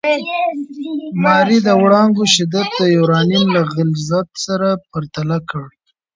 [1.23, 5.65] ماري د وړانګو شدت د یورانیم له غلظت سره پرتله کړ.